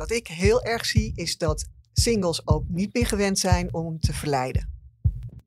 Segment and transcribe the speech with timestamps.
[0.00, 4.12] Wat ik heel erg zie is dat singles ook niet meer gewend zijn om te
[4.12, 4.68] verleiden.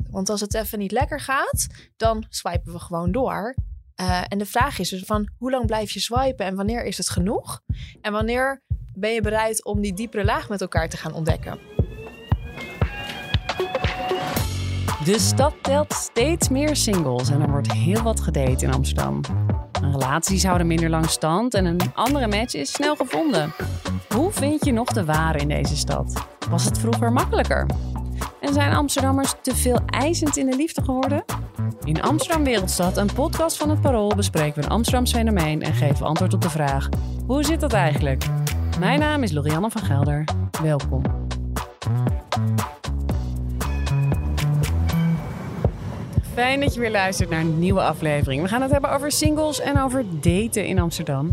[0.09, 3.55] Want als het even niet lekker gaat, dan swipen we gewoon door.
[4.01, 6.97] Uh, en de vraag is dus van hoe lang blijf je swipen en wanneer is
[6.97, 7.61] het genoeg?
[8.01, 8.61] En wanneer
[8.93, 11.59] ben je bereid om die diepere laag met elkaar te gaan ontdekken?
[15.03, 19.21] De stad telt steeds meer singles en er wordt heel wat gedate in Amsterdam.
[19.81, 23.53] Relaties houden minder lang stand en een andere match is snel gevonden.
[24.13, 26.27] Hoe vind je nog de ware in deze stad?
[26.49, 27.65] Was het vroeger makkelijker?
[28.41, 31.23] En zijn Amsterdammers te veel eisend in de liefde geworden?
[31.83, 36.05] In Amsterdam Wereldstad, een podcast van het Parool, bespreken we een Amsterdams fenomeen en geven
[36.05, 36.89] antwoord op de vraag:
[37.27, 38.25] hoe zit dat eigenlijk?
[38.79, 40.23] Mijn naam is Lorianne van Gelder.
[40.61, 41.01] Welkom.
[46.33, 48.41] Fijn dat je weer luistert naar een nieuwe aflevering.
[48.41, 51.31] We gaan het hebben over singles en over daten in Amsterdam.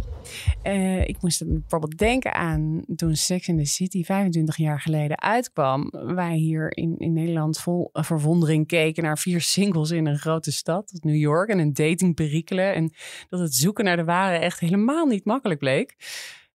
[0.62, 5.88] Uh, ik moest bijvoorbeeld denken aan toen Sex in the City 25 jaar geleden uitkwam.
[5.90, 10.92] Wij hier in, in Nederland vol verwondering keken naar vier singles in een grote stad,
[11.00, 12.74] New York, en een dating perikelen.
[12.74, 12.92] En
[13.28, 15.96] dat het zoeken naar de ware echt helemaal niet makkelijk bleek.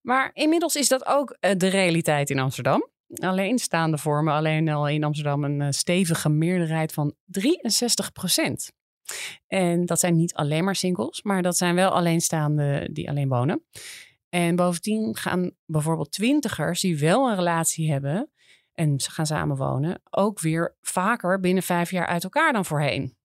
[0.01, 2.89] Maar inmiddels is dat ook eh, de realiteit in Amsterdam.
[3.15, 8.71] Alleenstaande vormen alleen al in Amsterdam een eh, stevige meerderheid van 63 procent.
[9.47, 13.63] En dat zijn niet alleen maar singles, maar dat zijn wel alleenstaanden die alleen wonen.
[14.29, 18.29] En bovendien gaan bijvoorbeeld twintigers die wel een relatie hebben
[18.73, 23.17] en ze gaan samenwonen, ook weer vaker binnen vijf jaar uit elkaar dan voorheen.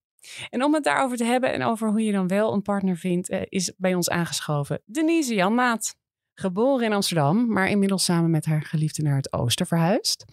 [0.51, 3.29] En om het daarover te hebben en over hoe je dan wel een partner vindt,
[3.29, 5.99] eh, is bij ons aangeschoven Denise Janmaat.
[6.41, 10.25] Geboren in Amsterdam, maar inmiddels samen met haar geliefde naar het oosten verhuisd.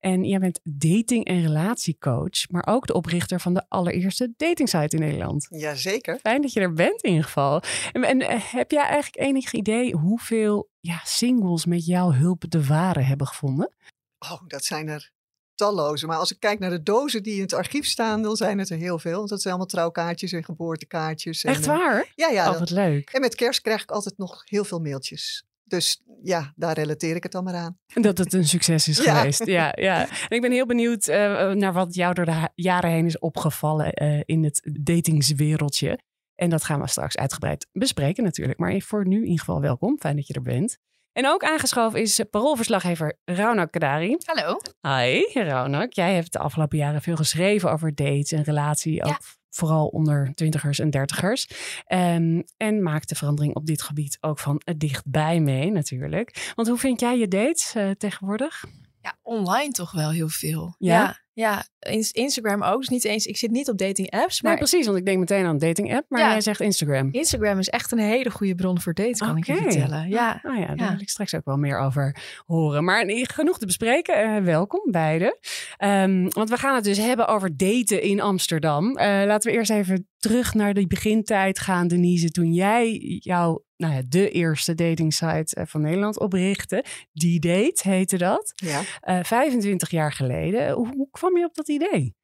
[0.00, 5.02] En jij bent dating- en relatiecoach, maar ook de oprichter van de allereerste datingsite in
[5.02, 5.46] Nederland.
[5.50, 6.18] Jazeker.
[6.18, 7.62] Fijn dat je er bent in ieder geval.
[7.92, 12.66] En, en eh, heb jij eigenlijk enig idee hoeveel ja, singles met jouw hulp de
[12.66, 13.74] ware hebben gevonden?
[14.18, 15.12] Oh, dat zijn er
[15.54, 16.06] talloze.
[16.06, 18.70] Maar als ik kijk naar de dozen die in het archief staan, dan zijn het
[18.70, 19.16] er heel veel.
[19.16, 21.44] Want dat zijn allemaal trouwkaartjes en geboortekaartjes.
[21.44, 22.12] Echt en, uh, waar?
[22.14, 22.50] Ja, ja.
[22.50, 23.10] Oh, wat leuk.
[23.10, 25.44] En met kerst krijg ik altijd nog heel veel mailtjes.
[25.64, 27.78] Dus ja, daar relateer ik het dan maar aan.
[27.94, 29.14] Dat het een succes is Ja.
[29.18, 29.44] geweest.
[29.46, 30.00] Ja, ja.
[30.08, 33.92] En ik ben heel benieuwd eh, naar wat jou door de jaren heen is opgevallen
[33.92, 35.98] eh, in het datingswereldje.
[36.34, 38.58] En dat gaan we straks uitgebreid bespreken natuurlijk.
[38.58, 39.98] Maar voor nu in ieder geval welkom.
[39.98, 40.78] Fijn dat je er bent.
[41.12, 44.16] En ook aangeschoven is eh, paroolverslaggever Raunak Kadari.
[44.24, 44.58] Hallo.
[44.80, 45.92] Hi Raunak.
[45.92, 49.04] Jij hebt de afgelopen jaren veel geschreven over dates en relatie.
[49.04, 49.18] Ook.
[49.54, 51.48] Vooral onder twintigers en dertigers.
[51.86, 56.52] Ehm, en maakt de verandering op dit gebied ook van het dichtbij mee natuurlijk.
[56.54, 58.64] Want hoe vind jij je dates eh, tegenwoordig?
[59.00, 60.74] Ja, online toch wel heel veel.
[60.78, 61.00] Ja?
[61.00, 61.64] ja, ja.
[61.78, 62.78] Ins- Instagram ook.
[62.78, 64.86] Dus niet eens, ik zit niet op dating apps, Nee, maar precies.
[64.86, 66.04] Want ik denk meteen aan een dating app.
[66.08, 66.30] Maar Ja.
[66.30, 67.08] jij zegt Instagram.
[67.12, 70.08] Instagram is echt een hele goede bron voor daten, kan ik je vertellen.
[70.08, 70.40] Ja.
[70.42, 70.90] Oh ja, daar Ja.
[70.92, 72.84] wil ik straks ook wel meer over horen.
[72.84, 74.14] Maar genoeg te bespreken.
[74.36, 75.38] Eh, welkom beiden.
[75.76, 78.96] Ehm, want we gaan het dus hebben over daten in Amsterdam.
[78.96, 82.30] Eh, laten we eerst even terug naar die begintijd gaan, Denise.
[82.30, 86.84] Toen jij jouw, nou ja, de eerste datingsite eh, van Nederland oprichtte.
[87.12, 88.52] Die Date heette dat.
[88.54, 88.82] Ja.
[89.00, 90.72] Eh 25 jaar geleden.
[90.72, 92.16] Hoe, hoe kwam je op dat idee?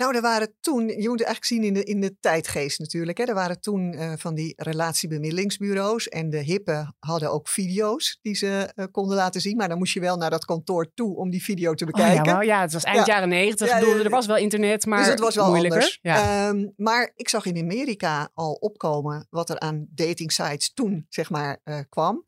[0.00, 3.18] Nou, er waren toen, je moet het eigenlijk zien in de, in de tijdgeest natuurlijk.
[3.18, 3.24] Hè.
[3.24, 6.08] Er waren toen eh, van die relatiebemiddelingsbureaus.
[6.08, 9.56] En de hippen hadden ook video's die ze eh, konden laten zien.
[9.56, 12.24] Maar dan moest je wel naar dat kantoor toe om die video te Oh, bekijken.
[12.24, 13.14] ja, wel, ja, het was eind Ja.
[13.14, 13.68] jaren 90.
[13.68, 15.98] Ja, er was wel internet, maar dus het was wel moeilijker.
[16.02, 16.22] anders.
[16.22, 21.30] Ehm, maar ik zag in Amerika al opkomen wat er aan dating sites toen zeg
[21.30, 22.24] maar eh, kwam.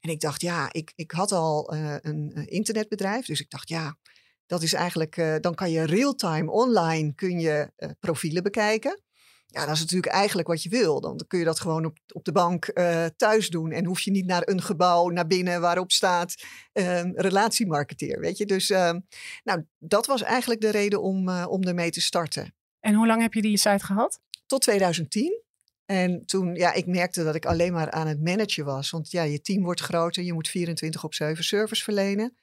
[0.00, 1.72] En ik dacht, ja, ik, ik had al
[2.02, 3.26] een internetbedrijf.
[3.26, 3.96] Dus ik dacht, ja,
[4.46, 9.00] dat is eigenlijk, eh, dan kan je real-time online kun je eh, profielen bekijken.
[9.46, 11.00] Ja, dat is natuurlijk eigenlijk wat je wil.
[11.00, 13.72] Dan kun je dat gewoon op, op de bank eh, thuis doen.
[13.72, 16.34] En hoef je niet naar een gebouw naar binnen waarop staat
[16.72, 18.20] ehm, relatiemarketeer.
[18.20, 19.00] Weet je, dus ehm,
[19.44, 23.32] nou, dat was eigenlijk de reden om, om ermee te starten En hoe lang heb
[23.34, 24.20] je die site gehad?
[24.46, 25.44] tot 2010.
[25.86, 28.90] En toen, ja, ik merkte dat ik alleen maar aan het managen was.
[28.90, 32.36] Want ja, je team wordt groter, je moet 24 op 7 service verlenen.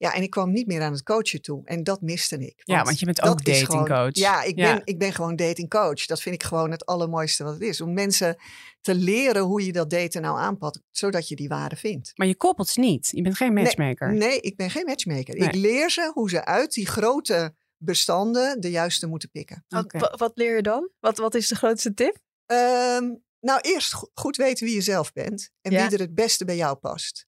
[0.00, 1.60] Ja, en ik kwam niet meer aan het coachen toe.
[1.64, 2.60] En dat miste ik.
[2.64, 4.14] Ja, want je bent ook datingcoach.
[4.14, 4.72] ja, ik Ja.
[4.74, 6.06] Ben, ik ben gewoon datingcoach.
[6.06, 7.80] Dat vind ik gewoon het allermooiste wat het is.
[7.80, 8.36] Om mensen
[8.80, 10.80] te leren hoe je dat daten nou aanpakt.
[10.90, 12.12] Zodat je die waarde vindt.
[12.14, 13.08] Maar je koppelt ze niet.
[13.14, 14.12] Je bent geen matchmaker.
[14.12, 15.36] Nee, ik ben geen matchmaker.
[15.38, 15.48] Nee.
[15.48, 19.64] Ik leer ze hoe ze uit die grote bestanden de juiste moeten pikken.
[19.68, 19.98] Wat, Oké.
[19.98, 20.90] wa- wat leer je dan?
[21.00, 22.16] Wat, wat is de grootste tip?
[22.46, 23.04] Ehm,
[23.40, 25.82] nou, eerst go- goed weten wie je zelf bent en Ja.
[25.86, 27.26] wie er het beste bij jou past.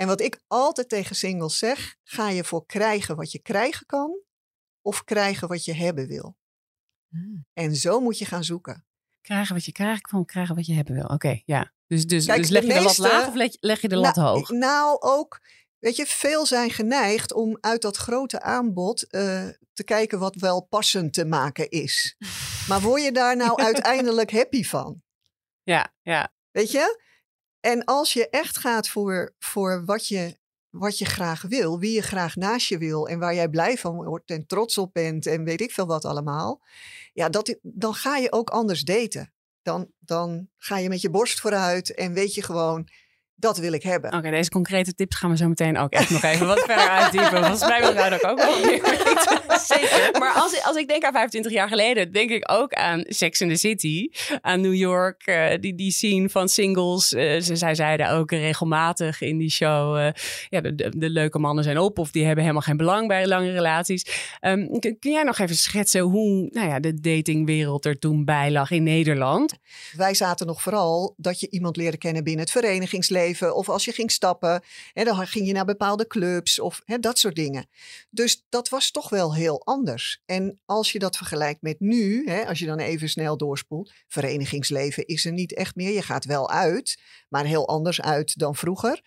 [0.00, 4.20] En wat ik altijd tegen singles zeg, ga je voor krijgen wat je krijgen kan
[4.82, 6.36] of krijgen wat je hebben wil.
[7.52, 8.86] En zo moet je gaan zoeken.
[9.20, 11.04] Krijgen wat je krijgt, van krijgen wat je hebben wil.
[11.04, 11.72] Oké, ja.
[11.86, 14.16] Dus, dus, Kijk, dus leg je de lat laag of leg, leg je de lat
[14.16, 14.48] nou, hoog?
[14.48, 15.40] Nou, ook
[15.78, 20.60] weet je, veel zijn geneigd om uit dat grote aanbod eh, te kijken wat wel
[20.60, 22.16] passend te maken is.
[22.68, 25.02] Maar word je daar nou uiteindelijk happy van?
[25.62, 26.32] Ja, ja.
[26.50, 27.08] Weet je?
[27.60, 30.38] En als je echt gaat voor, voor wat, je,
[30.70, 34.04] wat je graag wil, wie je graag naast je wil en waar jij blij van
[34.04, 36.60] wordt en trots op bent en weet ik veel wat allemaal,
[37.12, 39.32] ja, dat, dan ga je ook anders daten.
[39.62, 42.88] Dan, dan ga je met je borst vooruit en weet je gewoon,
[43.40, 44.12] dat wil ik hebben.
[44.12, 47.30] Oké, deze concrete tips gaan we zo meteen ook echt nog even wat verder uitdiepen.
[47.30, 48.80] Volgens mij wil ik ook wel meer
[49.66, 50.18] Zeker.
[50.18, 53.48] Maar als, als ik denk aan 25 jaar geleden, denk ik ook aan Sex in
[53.48, 54.08] the City.
[54.40, 57.12] Aan New York, uh, die, die scene van singles.
[57.12, 59.96] Uh, ze, zij zeiden ook regelmatig in die show...
[59.96, 60.08] Uh,
[60.48, 63.26] ja, de, de, de, leuke mannen zijn op of die hebben helemaal geen belang bij
[63.26, 64.06] lange relaties.
[64.40, 68.50] Um, kun, kun jij nog even schetsen hoe nou ja, de datingwereld er toen bij
[68.50, 69.54] lag in Nederland?
[69.96, 73.92] Wij zaten nog vooral dat je iemand leerde kennen binnen het verenigingsleven of als je
[73.92, 74.62] ging stappen,
[74.92, 77.68] hè, dan ging je naar bepaalde clubs of hè, dat soort dingen.
[78.10, 80.22] Dus dat was toch wel heel anders.
[80.26, 85.06] En als je dat vergelijkt met nu, hè, als je dan even snel doorspoelt, verenigingsleven
[85.06, 85.90] is er niet echt meer.
[85.90, 89.00] Je gaat wel uit, maar heel anders uit dan vroeger.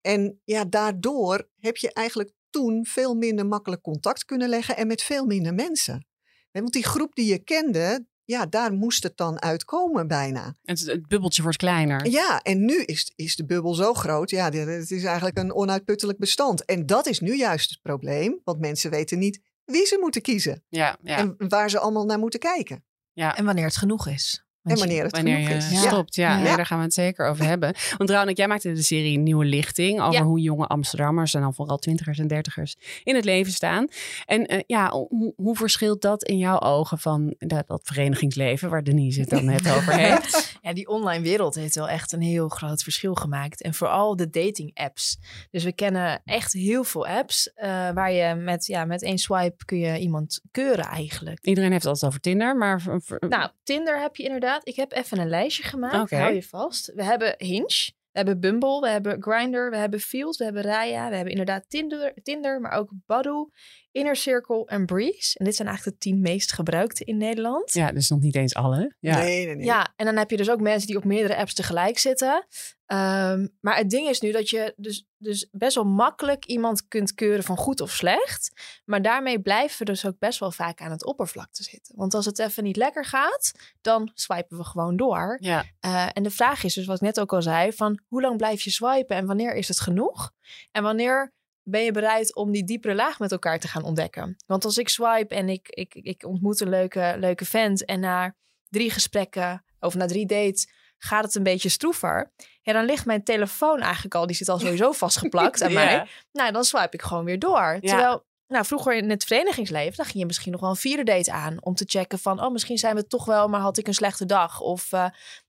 [0.00, 5.02] En ja, daardoor heb je eigenlijk toen veel minder makkelijk contact kunnen leggen en met
[5.02, 6.06] veel minder mensen.
[6.52, 10.54] Want die groep die je kende, ja, daar moest het dan uitkomen bijna.
[10.62, 12.08] Het, het bubbeltje wordt kleiner.
[12.08, 14.30] Ja, en nu is, is de bubbel zo groot.
[14.30, 16.64] Ja, het is eigenlijk een onuitputtelijk bestand.
[16.64, 20.64] En dat is nu juist het probleem, want mensen weten niet wie ze moeten kiezen.
[20.68, 21.16] Ja, ja.
[21.16, 22.84] En waar ze allemaal naar moeten kijken.
[23.12, 23.36] Ja.
[23.36, 24.47] En wanneer het genoeg is.
[24.68, 25.80] En wanneer het wanneer je is.
[25.80, 26.36] stopt, ja.
[26.40, 27.74] Nee, daar gaan we het zeker over hebben.
[27.96, 30.00] Want Rouwnik, jij maakte de serie Nieuwe Lichting...
[30.00, 33.86] over hoe jonge Amsterdammers en dan vooral twintigers en dertigers in het leven staan.
[34.26, 38.70] En uh, ja, hoe, hoe, verschilt dat in jouw ogen van dat, dat verenigingsleven...
[38.70, 40.58] waar Denise het dan net over heeft?
[40.62, 43.62] Ja, die online wereld heeft wel echt een heel groot verschil gemaakt.
[43.62, 45.18] En vooral de dating apps.
[45.50, 47.50] Dus we kennen echt heel veel apps...
[47.56, 51.38] Uh, waar je met, ja, met één swipe kun je iemand keuren eigenlijk.
[51.44, 52.82] Iedereen heeft het altijd over Tinder, maar...
[53.28, 56.00] Nou, Tinder heb je inderdaad ik heb even een lijstje gemaakt.
[56.00, 56.20] Okay.
[56.20, 56.92] Hou je vast.
[56.94, 57.96] We hebben Hinge.
[58.12, 61.70] We hebben Bumble, we hebben Grindr, we hebben Field, we hebben Raya, we hebben inderdaad
[61.70, 63.50] Tinder, Tinder maar ook Badoo,
[63.98, 65.38] Inner Circle en Breeze.
[65.38, 67.72] En dit zijn eigenlijk de tien meest gebruikte in Nederland.
[67.72, 68.94] Ja, dus nog niet eens alle.
[69.00, 69.18] Ja.
[69.18, 69.64] Nee, nee, nee.
[69.64, 72.46] Ja, en dan heb je dus ook mensen die op meerdere apps tegelijk zitten.
[72.92, 77.14] Um, maar het ding is nu dat je dus, dus best wel makkelijk iemand kunt
[77.14, 78.52] keuren van goed of slecht.
[78.84, 81.96] Maar daarmee blijven we dus ook best wel vaak aan het oppervlakte zitten.
[81.96, 85.36] Want als het even niet lekker gaat, dan swipen we gewoon door.
[85.40, 85.64] Ja.
[85.86, 88.36] Uh, en de vraag is dus, wat ik net ook al zei, van hoe lang
[88.36, 90.32] blijf je swipen en wanneer is het genoeg?
[90.70, 91.32] En wanneer
[91.70, 94.36] ben je bereid om die diepere laag met elkaar te gaan ontdekken?
[94.46, 98.34] Want als ik swipe en ik, ik, ik ontmoet een leuke, leuke vent en na
[98.68, 100.68] drie gesprekken of na drie dates
[100.98, 102.32] gaat het een beetje stroever.
[102.62, 105.84] Ja, dan ligt mijn telefoon eigenlijk al, die zit al sowieso vastgeplakt aan Ja.
[105.84, 106.06] mij.
[106.32, 107.78] Nou, dan swipe ik gewoon weer door.
[107.80, 111.32] Terwijl, nou, vroeger in het verenigingsleven, dan ging je misschien nog wel een vierde date
[111.32, 113.94] aan om te checken van, oh, misschien zijn we toch wel, maar had ik een
[113.94, 114.60] slechte dag.
[114.60, 115.06] Of uh,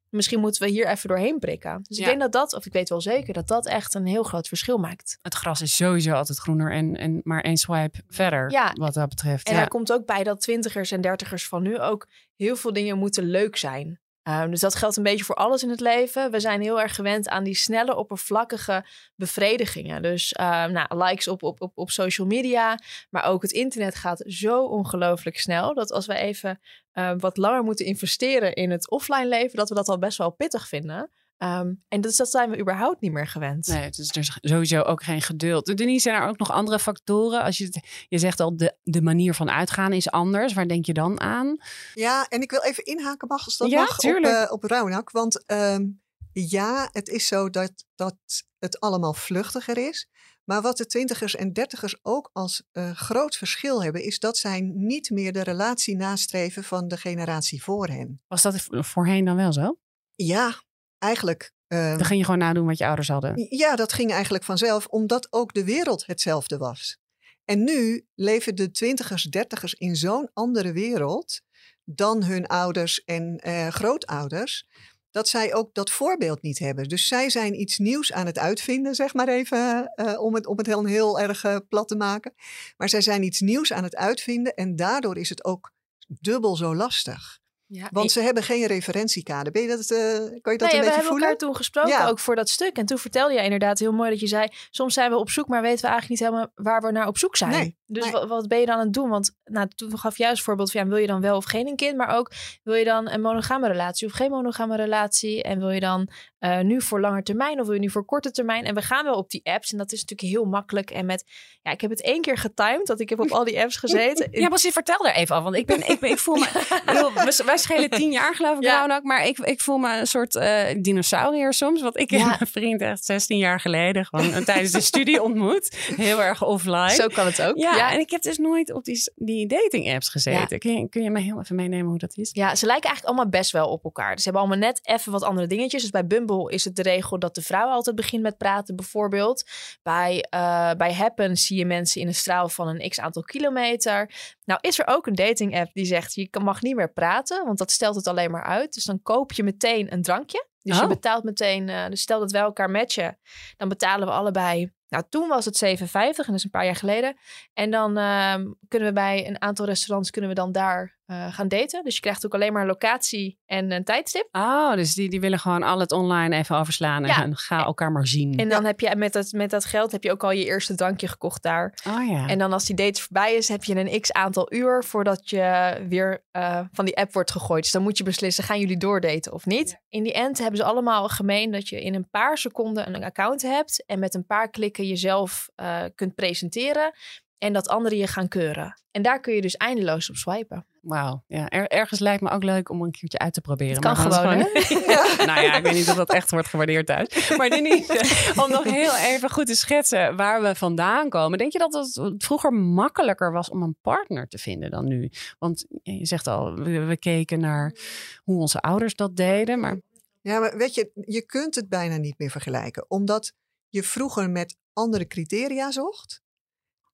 [0.10, 1.80] misschien moeten we hier even doorheen prikken.
[1.88, 2.10] Dus ik Ja.
[2.10, 4.78] denk dat dat, of ik weet wel zeker, dat dat echt een heel groot verschil
[4.78, 5.18] maakt.
[5.22, 8.72] Het gras is sowieso altijd groener en, en maar één swipe verder, Ja.
[8.74, 9.48] wat dat betreft.
[9.48, 9.60] En ja.
[9.60, 13.24] daar komt ook bij dat twintigers en dertigers van nu ook heel veel dingen moeten
[13.24, 14.00] leuk zijn.
[14.30, 16.32] Um, dus dat geldt een beetje voor alles in het leven.
[16.32, 18.86] We zijn heel erg gewend aan die snelle, oppervlakkige
[19.16, 20.02] bevredigingen.
[20.02, 22.80] Dus uh, nou, likes op, op, op, op social media.
[23.10, 25.74] Maar ook het internet gaat zo ongelooflijk snel.
[25.74, 26.60] Dat als we even
[26.94, 30.30] uh, wat langer moeten investeren in het offline leven, dat we dat al best wel
[30.30, 31.10] pittig vinden.
[31.44, 33.68] Um, en dus dat zijn we überhaupt niet meer gewend.
[33.68, 35.78] Nee, dus er is sowieso ook geen geduld.
[35.78, 37.44] Denise, zijn er ook nog andere factoren?
[37.44, 40.54] Als je, het, je zegt al, de, de manier van uitgaan is anders.
[40.54, 41.58] Waar denk je dan aan?
[41.94, 44.46] Ja, en ik wil even inhaken, mag als dat Ja, mag, op, tuurlijk.
[44.46, 45.12] uh, op Rauwnak.
[45.12, 48.16] Want um, ja, het is zo dat, dat
[48.60, 50.10] het allemaal vluchtiger is.
[50.44, 54.62] Maar wat de twintigers en dertigers ook als uh, groot verschil hebben, is dat zij
[54.62, 58.22] niet meer de relatie nastreven van de generatie voor hen.
[58.28, 59.78] Was dat voorheen dan wel zo?
[60.16, 60.62] Ja,
[61.00, 61.52] eigenlijk.
[61.68, 63.46] Uh, dan ging je gewoon nadoen wat je ouders hadden.
[63.50, 66.98] Ja, dat ging eigenlijk vanzelf, omdat ook de wereld hetzelfde was.
[67.46, 71.42] En nu leven de twintigers, dertigers in zo'n andere wereld
[71.84, 74.68] dan hun ouders en uh, grootouders
[75.12, 76.88] dat zij ook dat voorbeeld niet hebben.
[76.88, 80.58] Dus zij zijn iets nieuws aan het uitvinden, zeg maar even, uh, om, het, om
[80.58, 82.34] het heel, heel erg uh, plat te maken.
[82.78, 85.72] Maar zij zijn iets nieuws aan het uitvinden en daardoor is het ook
[86.08, 87.39] dubbel zo lastig.
[87.72, 88.12] Ja, Want ik...
[88.12, 89.52] ze hebben geen referentiekader.
[89.52, 90.00] Ben je dat, uh,
[90.42, 91.00] kan je dat nee, een beetje we voelen?
[91.02, 92.08] hebben elkaar toen gesproken, ja.
[92.08, 92.78] ook voor dat stuk.
[92.78, 94.48] En toen vertelde je inderdaad heel mooi dat je zei...
[94.70, 97.18] soms zijn we op zoek, maar weten we eigenlijk niet helemaal waar we naar op
[97.18, 97.52] zoek zijn.
[97.52, 99.10] Nee, Dus wat, wat ben je dan aan het doen?
[99.10, 101.76] Want nou, toen gaf als voorbeeld van ja, wil je dan wel of geen een
[101.76, 101.98] kind?
[101.98, 102.32] Maar ook
[102.64, 105.44] wil je dan een monogame relatie of geen monogame relatie?
[105.44, 106.10] En wil je dan
[106.40, 108.66] eh, nu voor lange termijn of wil je nu voor korte termijn?
[108.66, 110.92] En we gaan wel op die apps en dat is natuurlijk heel makkelijk.
[110.92, 111.24] En met,
[111.62, 114.28] ja, ik heb het één keer getimed dat ik heb op al die apps gezeten.
[114.40, 115.44] Ja, precies, vertel daar even af.
[115.44, 116.48] Want ik, ben, ik, ben, ik voel me...
[116.86, 118.88] bedoel, wij schelen tien jaar geloof ik Ja.
[118.96, 119.04] ook.
[119.04, 121.82] Maar ik, ik voel me een soort eh, dinosaurier soms.
[121.82, 122.18] Want ik Ja.
[122.18, 124.06] heb mijn vriend echt 16 jaar geleden...
[124.06, 125.76] gewoon eh, tijdens de studie ontmoet.
[125.96, 126.90] Heel erg offline.
[126.90, 127.58] Zo kan het ook.
[127.58, 130.48] ja, en ik heb dus nooit op die, die dating apps gezeten.
[130.50, 130.58] Ja.
[130.58, 132.30] Kun, je, kun je me heel even meenemen hoe dat is?
[132.34, 134.12] Ja, ze lijken eigenlijk allemaal best wel op elkaar.
[134.14, 135.82] Dus ze hebben allemaal net even wat andere dingetjes.
[135.82, 139.50] Dus bij Bumble is het de regel dat de vrouw altijd begint met praten, bijvoorbeeld.
[139.84, 144.12] Bij, eh, bij Happen zie je mensen in een straal van een x aantal kilometer.
[144.46, 147.58] Nou is er ook een dating app die zegt, je mag niet meer praten, want
[147.58, 148.74] dat stelt het alleen maar uit.
[148.74, 150.48] Dus dan koop je meteen een drankje.
[150.62, 150.90] Dus je Oh.
[150.90, 153.20] betaalt meteen, eh, dus stel dat wij elkaar matchen,
[153.58, 154.72] dan betalen we allebei.
[154.90, 157.18] Nou, toen was het 7,50 en dat is een paar jaar geleden.
[157.54, 161.48] En dan ehm, kunnen we bij een aantal restaurants kunnen we dan daar eh, gaan
[161.48, 161.84] daten.
[161.84, 164.28] Dus je krijgt ook alleen maar locatie en een tijdstip.
[164.32, 167.02] Oh, dus die, die willen gewoon al het online even overslaan.
[167.02, 167.14] En Ja.
[167.14, 168.38] gaan, ga elkaar maar zien.
[168.38, 170.76] En dan heb je met dat, met dat geld heb je ook al je eerste
[170.76, 171.78] drankje gekocht daar.
[171.88, 172.28] oh ja.
[172.28, 175.78] En dan als die date voorbij is, heb je een x aantal uur voordat je
[175.90, 177.64] weer eh, van die app wordt gegooid.
[177.64, 179.82] Dus dan moet je beslissen, gaan jullie doordaten of niet?
[179.90, 183.42] In die end hebben ze allemaal gemeen dat je in een paar seconden een account
[183.42, 183.84] hebt.
[183.86, 186.92] En met een paar klikken jezelf eh, kunt presenteren.
[187.40, 188.82] En dat anderen je gaan keuren.
[188.92, 190.66] En daar kun je dus eindeloos op swipen.
[190.82, 191.24] Wauw.
[191.28, 193.74] Ja, er- ergens lijkt me ook leuk om een keertje uit te proberen.
[193.74, 194.38] Het kan Maar gewoon,
[195.28, 197.34] nou ja, ik weet niet of dat echt wordt gewaardeerd thuis.
[197.38, 201.38] Maar Denise, om nog heel even goed te schetsen waar we vandaan komen.
[201.38, 205.10] Denk je dat het vroeger makkelijker was om een partner te vinden dan nu?
[205.40, 207.76] Want je zegt al, we, we keken naar
[208.24, 209.60] hoe onze ouders dat deden.
[209.60, 209.82] Maar
[210.22, 212.86] Ja, maar weet je, je kunt het bijna niet meer vergelijken.
[212.88, 213.34] Omdat
[213.70, 216.22] je vroeger met andere criteria zocht.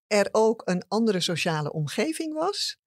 [0.08, 2.78] Er ook een andere sociale omgeving was.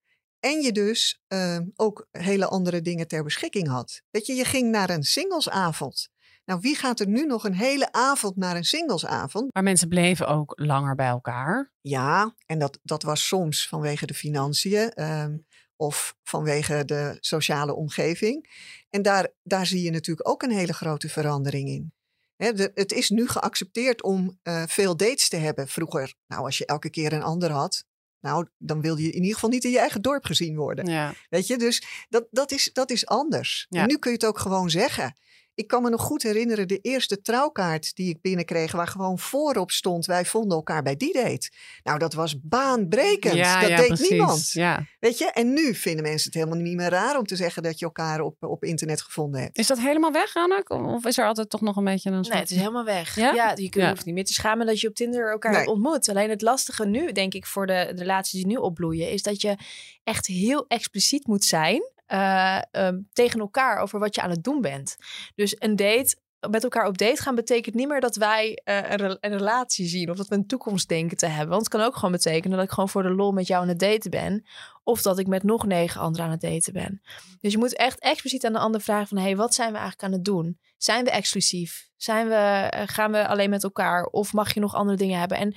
[0.41, 4.03] En je dus eh, ook hele andere dingen ter beschikking had.
[4.11, 6.11] Weet je, je ging naar een singlesavond.
[6.45, 9.55] Nou, wie gaat er nu nog een hele avond naar een singlesavond?
[9.55, 11.73] Maar mensen bleven ook langer bij elkaar.
[11.81, 15.37] Ja, en dat, dat was soms vanwege de financiën ehm,
[15.77, 18.51] of vanwege de sociale omgeving.
[18.91, 21.93] En daar, daar zie je natuurlijk ook een hele grote verandering in.
[22.39, 25.69] De, het is nu geaccepteerd om eh, veel dates te hebben.
[25.69, 27.85] Vroeger, nou, als je elke keer een ander had,
[28.21, 30.87] nou, dan wilde je in ieder geval niet in je eigen dorp gezien worden.
[30.87, 31.15] Ja.
[31.29, 33.67] Weet je, dus dat, dat, is, dat is anders.
[33.69, 33.81] Ja.
[33.81, 35.17] En nu kun je het ook gewoon zeggen.
[35.59, 39.71] Ik kan me nog goed herinneren de eerste trouwkaart die ik binnenkreeg, waar gewoon voorop
[39.71, 41.51] stond: wij vonden elkaar bij die date.
[41.83, 43.35] Nou, dat was baanbrekend.
[43.35, 44.09] Ja, dat ja, deed precies.
[44.11, 44.51] niemand.
[44.53, 44.87] Ja.
[45.01, 47.79] Weet je, en nu vinden mensen het helemaal niet meer raar om te zeggen dat
[47.79, 49.59] je elkaar op, op internet gevonden hebt.
[49.59, 50.75] Is dat helemaal weg, Anneke?
[50.75, 52.21] Of is er altijd toch nog een beetje een.
[52.21, 53.17] Nee, het is helemaal weg.
[53.17, 53.33] Ja?
[53.35, 53.89] Ja, je kunt, Ja.
[53.91, 55.67] hoeft niet meer te schamen dat je op Tinder elkaar Nee.
[55.67, 56.09] ontmoet.
[56.09, 59.43] Alleen het lastige nu, denk ik, voor de, de relaties die nu opbloeien, is dat
[59.43, 59.57] je
[60.05, 64.61] echt heel expliciet moet zijn eh, ehm, tegen elkaar over wat je aan het doen
[64.61, 64.97] bent.
[65.35, 66.17] Dus een date.
[66.51, 69.87] Met elkaar op date gaan betekent niet meer dat wij eh, een, re- een relatie
[69.87, 71.49] zien of dat we een toekomst denken te hebben.
[71.49, 73.69] Want het kan ook gewoon betekenen dat ik gewoon voor de lol met jou aan
[73.69, 74.47] het daten ben.
[74.85, 77.01] Of dat ik met nog negen anderen aan het daten ben.
[77.41, 79.17] Dus je moet echt expliciet aan de ander vragen van...
[79.17, 80.59] hé, hey, wat zijn we eigenlijk aan het doen?
[80.77, 81.89] Zijn we exclusief?
[81.97, 84.05] Zijn we, eh, gaan we alleen met elkaar?
[84.05, 85.39] Of mag je nog andere dingen hebben?
[85.39, 85.55] En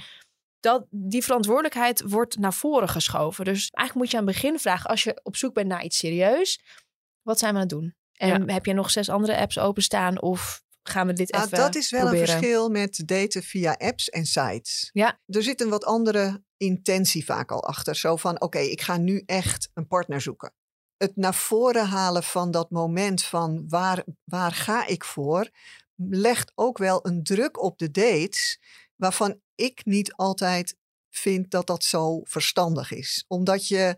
[0.62, 3.46] dat, die verantwoordelijkheid wordt naar voren geschoven.
[3.46, 4.90] Dus eigenlijk moet je aan het begin vragen...
[4.90, 6.62] als je op zoek bent naar iets serieus...
[7.22, 7.96] wat zijn we aan het doen?
[8.14, 10.22] En heb je nog zes andere apps openstaan...
[10.22, 12.28] of gaan we dit Nou, even dat is wel proberen?
[12.28, 14.90] een verschil met daten via apps en sites.
[14.94, 15.20] Ja.
[15.26, 17.96] Er zit een wat andere intentie vaak al achter.
[17.96, 20.54] Zo van, oké, ik ga nu echt een partner zoeken.
[20.98, 25.50] Het naar voren halen van dat moment van waar, waar ga ik voor,
[25.96, 28.60] legt ook wel een druk op de dates,
[28.96, 30.76] waarvan ik niet altijd
[31.10, 33.26] vind dat dat zo verstandig is.
[33.28, 33.98] Omdat je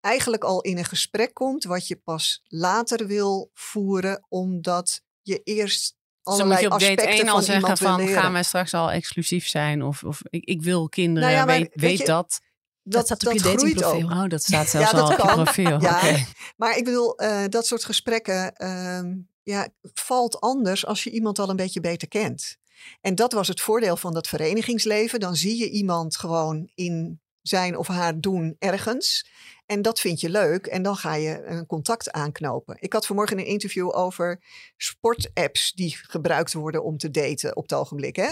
[0.00, 5.96] eigenlijk al in een gesprek komt wat je pas later wil voeren, omdat je eerst
[6.22, 8.22] Dus allerlei je op date aspecten 1 al van zeggen van leren.
[8.22, 11.58] gaan wij straks al exclusief zijn of, of ik, ik wil kinderen, Nou ja, maar
[11.58, 12.40] weet, weet je, dat.
[12.86, 14.06] Dat staat op je datingprofiel.
[14.06, 15.80] Oh, dat staat zelfs dat al op je profiel.
[15.80, 15.96] Ja.
[15.96, 16.24] Oké.
[16.56, 21.48] Maar ik bedoel, eh, dat soort gesprekken ehm, ja, valt anders als je iemand al
[21.50, 22.56] een beetje beter kent.
[23.00, 25.20] En dat was het voordeel van dat verenigingsleven.
[25.20, 29.26] Dan zie je iemand gewoon in zijn of haar doen ergens.
[29.66, 30.66] En dat vind je leuk.
[30.66, 32.76] En dan ga je een contact aanknopen.
[32.78, 34.42] Ik had vanmorgen een interview over
[34.76, 38.16] sportapps die gebruikt worden om te daten op het ogenblik.
[38.16, 38.30] Hè?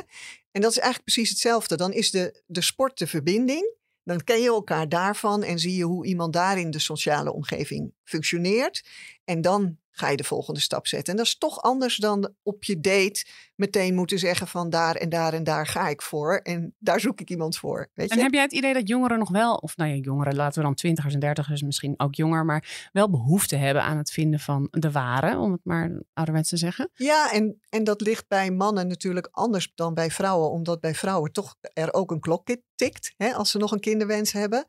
[0.51, 1.77] En dat is eigenlijk precies hetzelfde.
[1.77, 3.81] Dan is de, de sport de verbinding.
[4.05, 8.85] Dan ken je elkaar daarvan en zie je hoe iemand daarin de sociale omgeving functioneert.
[9.25, 11.13] En dan ga je de volgende stap zetten.
[11.13, 15.09] En dat is toch anders dan op je date meteen moeten zeggen van daar en
[15.09, 16.37] daar en daar ga ik voor.
[16.37, 17.91] En daar zoek ik iemand voor.
[17.95, 18.15] Weet je?
[18.15, 20.67] En heb jij het idee dat jongeren nog wel, of nou ja, jongeren, laten we
[20.67, 24.69] dan twintigers en dertigers, misschien ook jonger, maar wel behoefte hebben aan het vinden van
[24.71, 26.91] de ware, om het maar ouderwets te zeggen?
[26.95, 31.33] Ja, en, en dat ligt bij mannen natuurlijk anders dan bij vrouwen, omdat bij vrouwen
[31.33, 34.67] toch er ook een klok tikt hè, als ze nog een kinderwens hebben.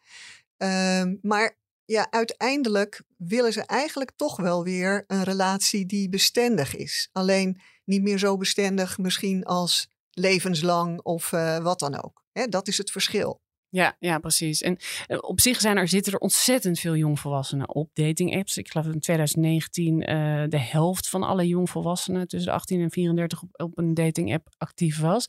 [0.57, 7.09] Ehm, maar ja, uiteindelijk willen ze eigenlijk toch wel weer een relatie die bestendig is.
[7.11, 12.25] Alleen niet meer zo bestendig misschien als levenslang of uh, wat dan ook.
[12.31, 13.41] Hè, dat is het verschil.
[13.73, 14.61] Ja, ja, precies.
[14.61, 14.77] En
[15.07, 18.57] uh, op zich zijn er, zitten er ontzettend veel jongvolwassenen op dating apps.
[18.57, 23.43] Ik geloof in 2019 uh, de helft van alle jongvolwassenen tussen de 18 en 34
[23.51, 25.25] op, een dating app actief was.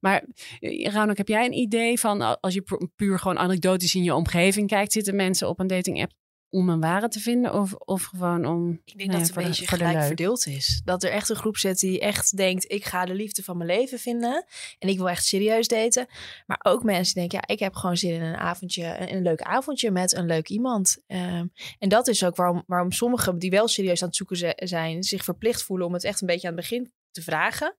[0.00, 0.24] Maar
[0.60, 4.14] uh, Raunak, heb jij een idee van als je pu puur gewoon anekdotisch in je
[4.14, 6.12] omgeving kijkt, zitten mensen op een dating app
[6.50, 8.80] om een ware te vinden of, of gewoon om.
[8.84, 10.80] Ik denk nou dat het een beetje de, gelijk verdeeld is.
[10.84, 13.70] Dat er echt een groep zit die echt denkt: ik ga de liefde van mijn
[13.70, 14.44] leven vinden
[14.78, 16.06] en ik wil echt serieus daten.
[16.46, 19.22] Maar ook mensen die denken: ja, ik heb gewoon zin in een avondje, een, een
[19.22, 20.98] leuk avondje met een leuk iemand.
[21.06, 25.02] Um, en dat is ook waarom, waarom sommigen die wel serieus aan het zoeken zijn,
[25.02, 27.76] zich verplicht voelen om het echt een beetje aan het begin te vragen.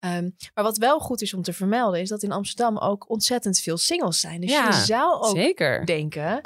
[0.00, 3.58] Um, maar wat wel goed is om te vermelden, is dat in Amsterdam ook ontzettend
[3.58, 4.40] veel singles zijn.
[4.40, 5.86] Dus ja, je zou ook zeker.
[5.86, 6.40] denken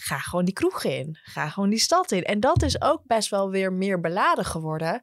[0.00, 1.18] ga gewoon die kroeg in.
[1.22, 2.24] Ga gewoon die stad in.
[2.24, 5.00] En dat is ook best wel weer meer beladen geworden.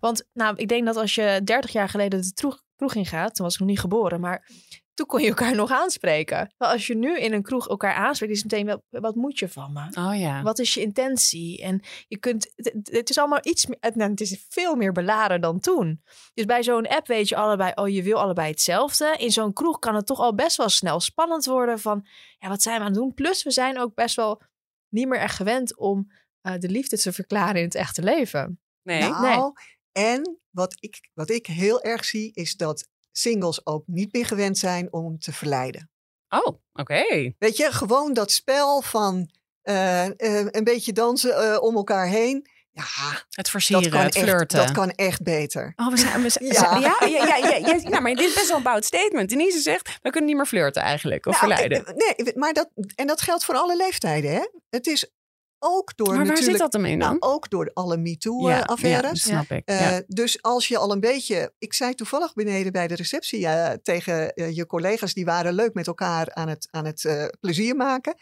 [0.00, 3.34] Want nou, ik denk dat als je 30 jaar geleden de kroeg, kroeg in gaat,
[3.34, 4.50] toen was ik nog niet geboren, maar
[4.94, 6.54] toen kon je elkaar nog aanspreken.
[6.58, 9.38] Maar als je nu in een kroeg elkaar aanspreekt, is het meteen, wat, wat moet
[9.38, 10.08] je van me?
[10.08, 10.42] Oh ja.
[10.42, 11.62] Wat is je intentie?
[11.62, 15.40] En je kunt, het, het is allemaal iets meer, het, het is veel meer beladen
[15.40, 16.02] dan toen.
[16.34, 19.14] Dus bij zo'n app weet je allebei, oh je wil allebei hetzelfde.
[19.18, 22.06] In zo'n kroeg kan het toch al best wel snel spannend worden van,
[22.38, 23.14] ja wat zijn we aan het doen?
[23.14, 24.42] Plus we zijn ook best wel
[24.88, 28.60] niet meer echt gewend om uh, de liefde te verklaren in het echte leven.
[28.82, 29.00] Nee.
[29.00, 29.52] Nou, Nee.
[29.92, 34.58] En wat ik, wat ik heel erg zie, is dat singles ook niet meer gewend
[34.58, 35.90] zijn om te verleiden.
[36.28, 37.32] Oh, oké.
[37.38, 39.30] Weet je, gewoon dat spel van
[39.62, 42.48] eh, eh, een beetje dansen eh, om elkaar heen.
[42.70, 42.84] Ja,
[43.30, 44.58] Het versieren, dat kan, echt, flirten.
[44.58, 45.72] dat kan echt beter.
[45.76, 46.78] Oh, we zijn, we zijn, Ja.
[46.78, 47.06] ja.
[47.06, 49.28] Ja, ja, maar dit is best wel een bout statement.
[49.28, 51.94] Denise zegt, we kunnen niet meer flirten eigenlijk, of Nou, verleiden.
[51.96, 54.30] Nee, maar dat, en dat geldt voor alle leeftijden.
[54.30, 54.42] Hè?
[54.70, 55.10] Het is
[55.64, 56.98] ook door maar waar natuurlijk, zit dat in dan?
[56.98, 59.24] nou, ook door alle MeToo-affaires.
[59.24, 59.62] ja, snap ik.
[59.64, 59.96] Eh.
[60.06, 61.52] Dus als je al een beetje.
[61.58, 65.74] Ik zei toevallig beneden bij de receptie eh, tegen eh, je collega's, die waren leuk
[65.74, 68.14] met elkaar aan het, aan het eh, plezier maken.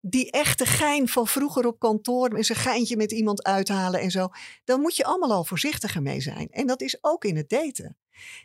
[0.00, 4.28] Die echte gein van vroeger op kantoor, eens een geintje met iemand uithalen en zo.
[4.64, 6.48] Dan moet je allemaal al voorzichtiger mee zijn.
[6.50, 7.96] En dat is ook in het daten.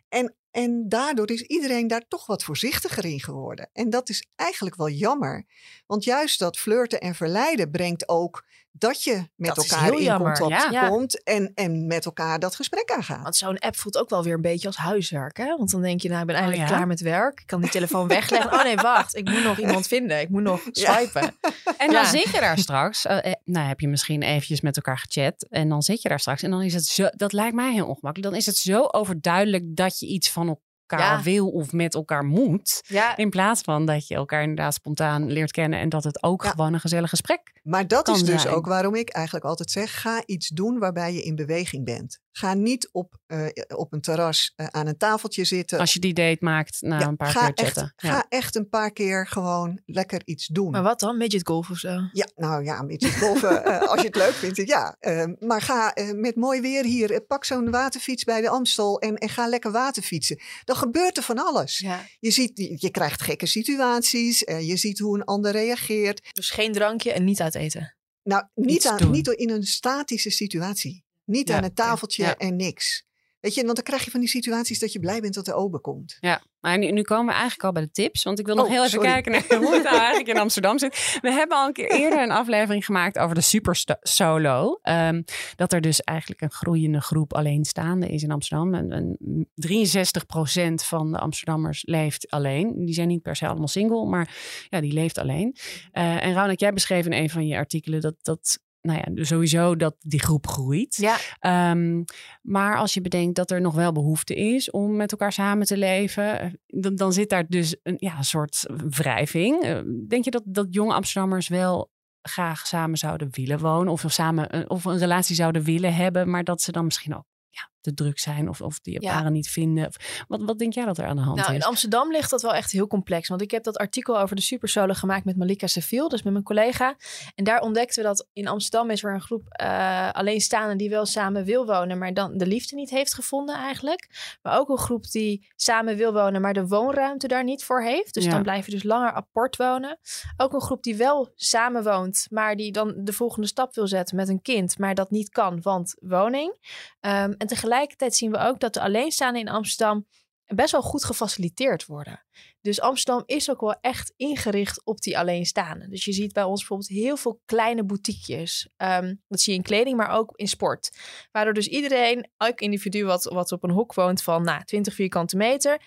[0.09, 3.69] En, en daardoor is iedereen daar toch wat voorzichtiger in geworden.
[3.73, 5.45] En dat is eigenlijk wel jammer.
[5.87, 10.37] Want juist dat flirten en verleiden brengt ook dat je met Dat elkaar in jammer,
[10.39, 10.87] contact ja.
[10.87, 13.21] komt en, en met elkaar dat gesprek aangaat.
[13.21, 15.37] Want zo'n app voelt ook wel weer een beetje als huiswerk.
[15.37, 15.57] Hè?
[15.57, 16.75] Want dan denk je, nou, ik ben eigenlijk Oh ja?
[16.77, 17.39] klaar met werk.
[17.39, 18.51] Ik kan die telefoon wegleggen.
[18.53, 19.15] Oh nee, wacht.
[19.15, 20.19] Ik moet nog iemand vinden.
[20.19, 20.93] Ik moet nog Ja.
[20.97, 21.35] swipen.
[21.77, 22.05] En dan Ja.
[22.05, 25.69] zit je daar straks, eh, eh, nou heb je misschien eventjes met elkaar gechat en
[25.69, 28.29] dan zit je daar straks en dan is het zo, dat lijkt mij heel ongemakkelijk.
[28.31, 30.63] Dan is het zo overduidelijk dat je iets van elkaar
[30.99, 31.21] Ja.
[31.21, 32.81] wil of met elkaar moet.
[32.87, 36.43] Ja, In plaats van dat je elkaar inderdaad spontaan leert kennen en dat het ook
[36.43, 36.49] Ja.
[36.49, 37.59] gewoon een gezellig gesprek.
[37.63, 38.53] Maar dat kan is dus zijn.
[38.53, 42.19] ook waarom ik eigenlijk altijd zeg: ga iets doen waarbij je in beweging bent.
[42.31, 45.79] Ga niet op, eh, op een terras eh, aan een tafeltje zitten.
[45.79, 47.93] Als je die date maakt na Ja, een paar ga, keer echt, chatten.
[47.97, 48.11] Ja.
[48.11, 50.71] ga echt een paar keer gewoon lekker iets doen.
[50.71, 51.17] maar wat dan?
[51.17, 52.09] Midget golf of zo?
[52.11, 54.95] Ja, nou ja, met je golven, eh, als je het leuk vindt, ja.
[54.99, 59.15] Eh, maar ga eh, met mooi weer hier, pak zo'n waterfiets bij de Amstel en,
[59.15, 60.39] en ga lekker waterfietsen.
[60.63, 61.77] Dan gebeurt er van alles.
[61.77, 62.05] Ja.
[62.19, 66.29] Je, ziet, je, krijgt gekke situaties, je ziet hoe een ander reageert.
[66.33, 67.95] Dus geen drankje en niet uit eten.
[68.23, 71.03] Nou, niet, aan, niet in een statische situatie.
[71.31, 72.37] Niet Ja, aan een tafeltje ja.
[72.37, 73.09] en niks.
[73.41, 75.53] Weet je, want dan krijg je van die situaties dat je blij bent dat de
[75.53, 76.17] ober komt.
[76.19, 78.23] Ja, maar nu, nu komen we eigenlijk al bij de tips.
[78.23, 80.79] Want ik wil nog Oh, heel even kijken naar hoe het nou eigenlijk in Amsterdam
[80.79, 81.19] zit.
[81.21, 84.79] We hebben al een keer eerder een aflevering gemaakt over de super solo.
[84.81, 85.21] Ehm,
[85.55, 88.73] dat er dus eigenlijk een groeiende groep alleenstaande is in Amsterdam.
[88.73, 89.17] En, en
[89.53, 92.85] 63% van de Amsterdammers leeft alleen.
[92.85, 94.35] Die zijn niet per se allemaal single, maar
[94.69, 95.55] ja, die leeft alleen.
[95.91, 98.15] Eh, en Raunak, jij beschreef in een van je artikelen dat...
[98.21, 100.95] dat nou ja, dus sowieso dat die groep groeit.
[100.95, 102.03] Ja, Ehm,
[102.41, 105.77] maar als je bedenkt dat er nog wel behoefte is om met elkaar samen te
[105.77, 109.61] leven, eh, dan, dan zit daar dus een, ja, soort wrijving.
[109.61, 111.91] Eh, denk je dat, dat jonge Amsterdammers wel
[112.21, 116.43] graag samen zouden willen wonen of samen een, of een relatie zouden willen hebben, maar
[116.43, 119.13] dat ze dan misschien ook ja, te druk zijn of, of die Ja.
[119.17, 119.91] paren niet vinden.
[120.27, 121.55] Wat, wat denk jij dat er aan de hand Nou, is?
[121.55, 123.27] in Amsterdam ligt dat wel echt heel complex.
[123.27, 126.45] Want ik heb dat artikel over de supersolo gemaakt met Malika Seville, dus met mijn
[126.45, 126.95] collega.
[127.35, 131.05] En daar ontdekten we dat in Amsterdam is er een groep eh alleenstaanden die wel
[131.05, 134.09] samen wil wonen, maar dan de liefde niet heeft gevonden eigenlijk.
[134.41, 138.13] Maar ook een groep die samen wil wonen, maar de woonruimte daar niet voor heeft.
[138.13, 138.31] Dus Ja.
[138.31, 139.99] dan blijf je dus langer apart wonen.
[140.37, 144.15] Ook een groep die wel samen woont, maar die dan de volgende stap wil zetten
[144.15, 146.55] met een kind, maar dat niet kan, want woning.
[146.99, 150.05] Ehm, en tegelijkertijd zien we ook dat de alleenstaanden in Amsterdam
[150.45, 152.25] best wel goed gefaciliteerd worden.
[152.61, 155.89] Dus Amsterdam is ook wel echt ingericht op die alleenstaanden.
[155.89, 158.69] Dus je ziet bij ons bijvoorbeeld heel veel kleine boutiquejes.
[158.77, 160.89] Ehm, dat zie je in kleding, maar ook in sport.
[161.31, 165.37] Waardoor dus iedereen, elk individu wat, wat op een hoek woont van nou, 20 vierkante
[165.37, 165.81] meter...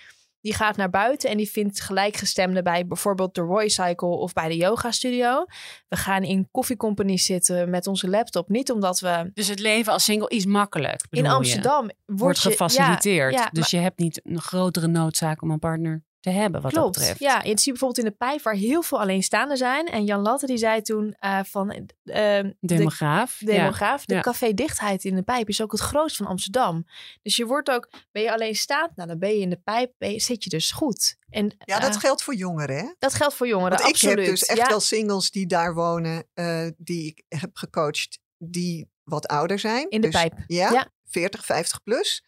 [0.44, 4.48] die gaat naar buiten en die vindt gelijkgestemden bij bijvoorbeeld de Roy Cycle of bij
[4.48, 5.44] de yoga studio.
[5.88, 8.48] We gaan in koffiecompanies zitten met onze laptop.
[8.48, 11.04] Niet omdat we Dus het leven als single is makkelijk.
[11.10, 11.28] in je?
[11.30, 13.32] Amsterdam wordt, wordt je- gefaciliteerd.
[13.34, 16.72] Ja, ja, dus je hebt niet een grotere noodzaak om een partner te hebben wat
[16.72, 16.86] Klopt.
[16.94, 17.20] dat betreft.
[17.20, 19.86] Ja, je ziet bijvoorbeeld in de pijp waar heel veel alleenstaanden zijn.
[19.86, 23.40] En Jan Latte die zei toen eh, van eh, de Demograaf.
[23.40, 23.46] ja.
[23.46, 24.20] demograaf, de ja.
[24.20, 26.86] café-dichtheid in de pijp is ook het grootst van Amsterdam.
[27.22, 29.92] Dus je wordt ook, ben je alleen staand, nou dan ben je in de pijp,
[29.98, 31.16] je- zit je dus goed.
[31.30, 32.92] En Ja, dat eh, geldt voor jongeren, hè?
[32.98, 34.16] dat geldt voor jongeren, Want ik absoluut.
[34.16, 38.88] heb dus echt ja, wel singles die daar wonen, eh, die ik heb gecoacht, die
[39.02, 39.88] wat ouder zijn.
[39.90, 40.34] In de Dus, pijp.
[40.46, 40.92] Ja, Ja.
[41.08, 42.24] 40, 50 plus.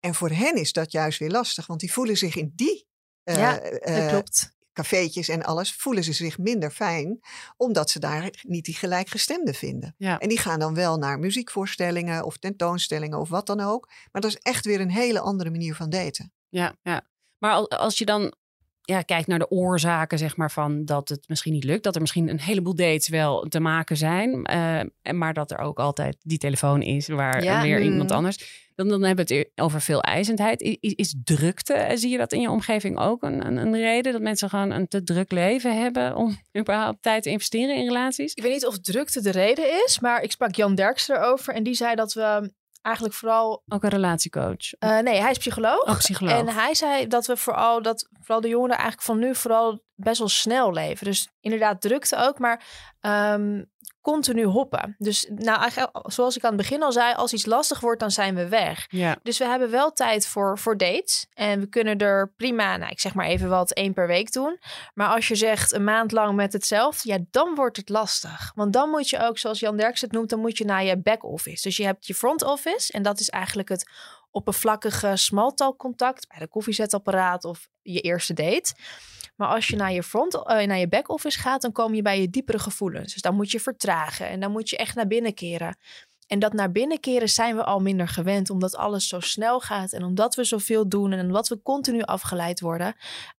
[0.00, 2.86] En voor hen is dat juist weer lastig, want die voelen zich in die
[3.36, 4.56] Ja, eh, dat klopt.
[4.72, 7.20] cafeetjes en alles, voelen ze zich minder fijn,
[7.56, 9.94] omdat ze daar niet die gelijkgestemden vinden.
[9.98, 10.18] Ja.
[10.18, 13.86] En die gaan dan wel naar muziekvoorstellingen of tentoonstellingen of wat dan ook.
[14.12, 16.32] Maar dat is echt weer een hele andere manier van daten.
[16.48, 17.00] Ja, ja.
[17.38, 18.32] Maar al- als je dan
[18.82, 21.82] ja, kijkt naar de oorzaken, zeg maar, van dat het misschien niet lukt.
[21.84, 24.44] Dat er misschien een heleboel dates wel te maken zijn.
[24.44, 27.62] eh, maar dat er ook altijd die telefoon is waar Ja.
[27.62, 28.16] weer iemand Mm.
[28.16, 28.66] anders.
[28.78, 30.62] Dan, dan hebben we het over veel eisendheid.
[30.62, 33.74] I- Is, is drukte, eh, zie je dat in je omgeving ook een, een, een
[33.76, 34.12] reden?
[34.12, 38.34] Dat mensen gewoon een te druk leven hebben om überhaupt tijd te investeren in relaties?
[38.34, 41.62] Ik weet niet of drukte de reden is, maar ik sprak Jan Derks erover en
[41.62, 43.62] die zei dat we eigenlijk vooral...
[43.68, 44.72] Ook een relatiecoach.
[44.78, 45.82] eh, nee, hij is psycholoog.
[45.88, 46.38] Oh, psycholoog.
[46.38, 50.18] En hij zei dat we vooral, dat vooral de jongeren eigenlijk van nu vooral best
[50.18, 51.06] wel snel leven.
[51.06, 52.64] Dus inderdaad drukte ook, maar
[53.00, 53.62] ehm,
[54.00, 54.94] continu hoppen.
[54.98, 58.10] Dus nou, eigenlijk, zoals ik aan het begin al zei, als iets lastig wordt, dan
[58.10, 58.86] zijn we weg.
[58.88, 61.26] Ja, Dus we hebben wel tijd voor, voor dates.
[61.32, 64.58] En we kunnen er prima, nou, ik zeg maar even wat, één per week doen.
[64.94, 68.52] Maar als je zegt een maand lang met hetzelfde, ja, dan wordt het lastig.
[68.54, 70.98] Want dan moet je ook, zoals Jan Derks het noemt, dan moet je naar je
[70.98, 71.62] back office.
[71.62, 73.90] Dus je hebt je front office en dat is eigenlijk het
[74.30, 78.74] oppervlakkige smalltalk-contact bij de koffiezetapparaat of je eerste date.
[79.36, 82.02] Maar als je naar je front, eh, naar je back office gaat, dan kom je
[82.02, 83.12] bij je diepere gevoelens.
[83.12, 85.76] Dus dan moet je vertragen en dan moet je echt naar binnen keren.
[86.26, 89.92] En dat naar binnen keren zijn we al minder gewend, omdat alles zo snel gaat
[89.92, 92.94] en omdat we zoveel doen en omdat we continu afgeleid worden.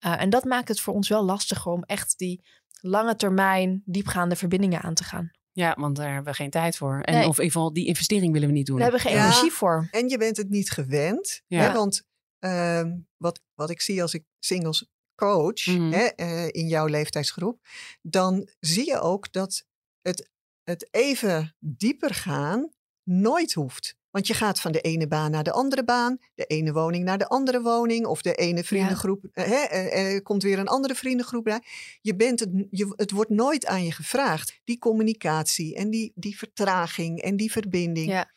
[0.07, 2.45] Uh, en dat maakt het voor ons wel lastiger om echt die
[2.81, 5.31] lange termijn diepgaande verbindingen aan te gaan.
[5.59, 7.01] Ja, want daar hebben we geen tijd voor.
[7.01, 7.23] En Nee.
[7.29, 8.77] of in ieder geval die investering willen we niet doen.
[8.79, 9.25] Daar hebben we geen Ja.
[9.27, 9.89] energie voor.
[9.91, 11.43] En je bent het niet gewend.
[11.47, 11.61] Ja.
[11.61, 11.73] Hè?
[11.73, 12.03] Want
[12.39, 15.91] ehm, wat, wat ik zie als ik singles coach Mhm.
[15.93, 17.67] hè, eh, in jouw leeftijdsgroep,
[18.03, 19.65] dan zie je ook dat
[20.01, 20.31] het,
[20.63, 22.69] het even dieper gaan
[23.03, 23.97] nooit hoeft.
[24.11, 27.19] Want je gaat van de ene baan naar de andere baan, de ene woning naar
[27.19, 30.95] de andere woning, of de ene vriendengroep, eh, hè, eh, eh, komt weer een andere
[30.95, 31.61] vriendengroep bij.
[32.01, 34.61] Je bent het, je, het wordt nooit aan je gevraagd.
[34.65, 38.09] Die communicatie en die, die vertraging en die verbinding.
[38.09, 38.31] Ja.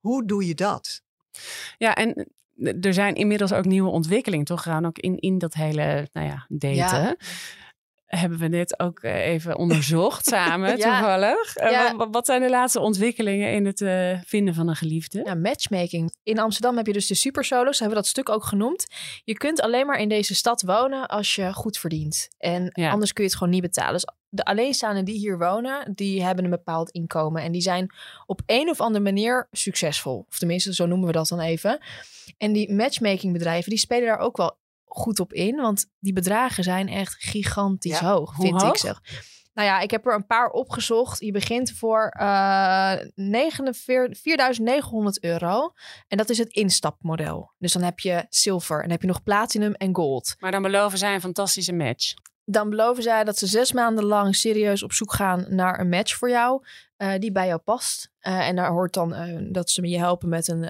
[0.00, 1.02] Hoe doe je dat?
[1.78, 2.28] Ja, en
[2.80, 4.62] er zijn inmiddels ook nieuwe ontwikkelingen, toch?
[4.62, 6.74] Gaan ook in, in dat hele, nou ja, daten.
[6.74, 7.16] Ja.
[8.08, 10.98] Hebben we net ook eh, even onderzocht samen, Ja.
[10.98, 11.56] toevallig.
[11.56, 11.96] Eh, Ja.
[11.96, 15.20] wat, wat zijn de laatste ontwikkelingen in het eh, vinden van een geliefde?
[15.24, 16.14] Ja, matchmaking.
[16.22, 18.86] In Amsterdam heb je dus de supersolos, hebben we dat stuk ook genoemd.
[19.24, 22.28] Je kunt alleen maar in deze stad wonen als je goed verdient.
[22.38, 22.90] En Ja.
[22.90, 23.92] anders kun je het gewoon niet betalen.
[23.92, 27.42] Dus de alleenstaanden die hier wonen, die hebben een bepaald inkomen.
[27.42, 27.94] En die zijn
[28.26, 30.24] op een of andere manier succesvol.
[30.28, 31.78] Of tenminste, zo noemen we dat dan even.
[32.38, 34.56] En die matchmakingbedrijven, die spelen daar ook wel
[34.88, 35.56] goed op in.
[35.56, 38.70] Want die bedragen zijn echt gigantisch Ja, hoog, vind hoog?
[38.70, 39.00] ik zeg.
[39.54, 41.20] Nou ja, ik heb er een paar opgezocht.
[41.20, 45.72] Je begint voor eh 49 4.900 euro.
[46.08, 47.52] En dat is het instapmodel.
[47.58, 50.34] Dus dan heb je zilver en dan heb je nog platinum en gold.
[50.38, 52.14] Maar dan beloven zij een fantastische match.
[52.44, 56.16] Dan beloven zij dat ze zes maanden lang serieus op zoek gaan naar een match
[56.16, 56.64] voor jou.
[56.98, 58.10] Eh, die bij jou past.
[58.18, 60.60] Eh, en daar hoort dan eh, dat ze je helpen met een,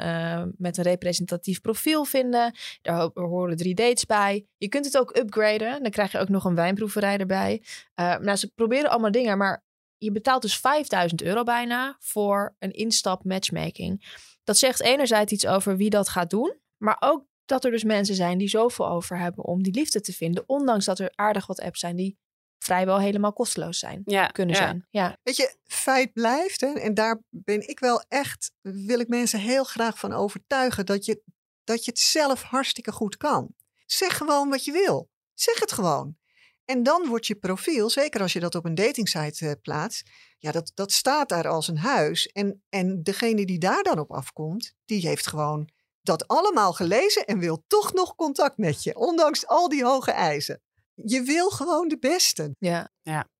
[0.58, 2.54] met een representatief profiel vinden.
[2.82, 4.46] Daar ho- horen drie dates bij.
[4.56, 5.82] Je kunt het ook upgraden.
[5.82, 7.62] Dan krijg je ook nog een wijnproeverij erbij.
[7.94, 9.64] Nou, ze proberen allemaal dingen, maar
[9.96, 14.16] je betaalt dus 5000 euro bijna voor een instap matchmaking.
[14.44, 16.56] Dat zegt enerzijds iets over wie dat gaat doen.
[16.76, 20.12] Maar ook dat er dus mensen zijn die zoveel over hebben om die liefde te
[20.12, 20.44] vinden.
[20.46, 22.18] Ondanks dat er aardig wat apps zijn die
[22.58, 24.02] vrijwel helemaal kosteloos zijn.
[24.04, 24.60] Ja, Kunnen ja.
[24.60, 24.86] zijn.
[24.90, 25.16] Ja.
[25.22, 29.64] Weet je, feit blijft, hè, en daar ben ik wel echt, wil ik mensen heel
[29.64, 31.22] graag van overtuigen, dat je,
[31.64, 33.54] dat je het zelf hartstikke goed kan.
[33.86, 35.10] Zeg gewoon wat je wil.
[35.34, 36.16] Zeg het gewoon.
[36.64, 40.52] En dan wordt je profiel, zeker als je dat op een datingsite eh, plaatst, ja,
[40.52, 42.26] dat, dat staat daar als een huis.
[42.26, 45.70] En, en degene die daar dan op afkomt, die heeft gewoon
[46.02, 50.62] dat allemaal gelezen en wil toch nog contact met je, ondanks al die hoge eisen.
[51.04, 52.54] Je wil gewoon de beste.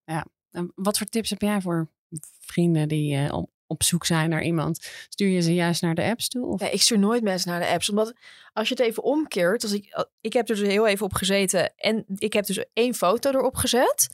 [0.05, 0.27] ja.
[0.51, 1.89] En wat voor tips heb jij voor
[2.41, 4.89] vrienden die eh, op, op zoek zijn naar iemand?
[5.09, 6.47] Stuur je ze juist naar de apps toe?
[6.47, 6.61] Of?
[6.61, 7.91] Ja, ik stuur nooit mensen naar de apps.
[7.91, 8.15] Omdat
[8.53, 9.63] als je het even omkeert.
[9.63, 11.73] Als ik, ik heb er dus heel even op gezeten.
[11.77, 14.09] En ik heb dus één foto erop gezet.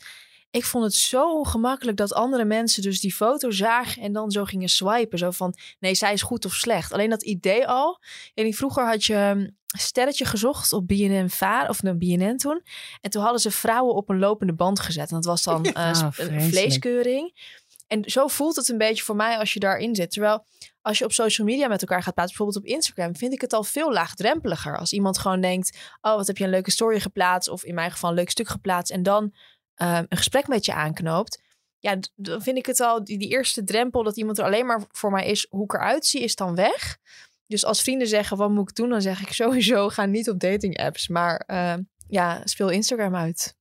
[0.54, 4.02] Ik vond het zo ongemakkelijk dat andere mensen dus die foto zagen.
[4.02, 5.18] En dan zo gingen swipen.
[5.18, 6.92] Zo van, nee, zij is goed of slecht.
[6.92, 8.00] Alleen dat idee al.
[8.34, 11.68] En die- vroeger had je een sterretje gezocht op BNN Vaar.
[11.68, 12.62] Of een BNN toen.
[13.00, 15.08] En toen hadden ze vrouwen op een lopende band gezet.
[15.08, 16.42] En dat was dan eh, een vreselijk.
[16.42, 17.52] vleeskeuring.
[17.86, 20.10] En zo voelt het een beetje voor mij als je daarin zit.
[20.10, 20.44] Terwijl
[20.82, 23.52] als je op social media met elkaar gaat praten, bijvoorbeeld op Instagram, vind ik het
[23.52, 24.78] al veel laagdrempeliger.
[24.78, 27.48] Als iemand gewoon denkt: Oh, wat heb je een leuke story geplaatst?
[27.48, 28.92] Of in mijn geval een leuk stuk geplaatst.
[28.92, 29.32] En dan
[29.74, 31.42] eh, een gesprek met je aanknoopt.
[31.78, 35.10] Ja, dan vind ik het al, die, eerste drempel dat iemand er alleen maar voor
[35.10, 36.98] mij is, hoe ik eruit zie, is dan weg.
[37.46, 38.88] Dus als vrienden zeggen: Wat moet ik doen?
[38.88, 41.08] Dan zeg ik sowieso: Ga niet op dating apps.
[41.08, 41.74] Maar eh,
[42.08, 43.56] ja, speel Instagram uit.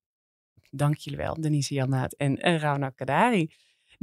[0.69, 3.51] Dank jullie wel, Denise Jannaat en Rauna Kadari.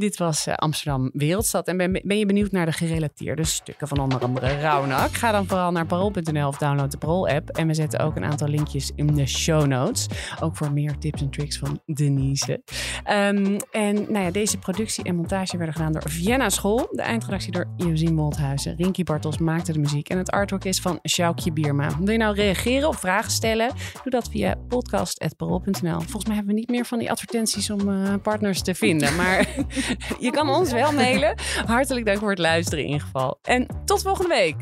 [0.00, 1.68] Dit was eh, Amsterdam Wereldstad.
[1.68, 5.12] En ben, je benieuwd naar de gerelateerde stukken van onder andere Raunak?
[5.12, 7.48] Ga dan vooral naar parool.nl of download de Parool-app.
[7.48, 10.06] En we zetten ook een aantal linkjes in de show notes.
[10.40, 12.62] Ook voor meer tips en tricks van Denise.
[13.04, 16.88] Ehm, en nou ja, deze productie en montage werden gedaan door Vienna School.
[16.90, 18.76] De eindredactie door Josien Molthuizen.
[18.76, 20.08] Rinky Bartels maakte de muziek.
[20.08, 21.88] En het artwork is van Sjoukje Bierma.
[21.98, 23.68] Wil je nou reageren of vragen stellen?
[24.02, 26.00] Doe dat via podcast.parool.nl.
[26.00, 29.16] Volgens mij hebben we niet meer van die advertenties om eh, partners te vinden.
[29.16, 29.48] Maar
[30.18, 31.35] je kan ons wel mailen.
[31.66, 33.38] Hartelijk dank voor het luisteren in ieder geval.
[33.42, 34.57] En tot volgende week.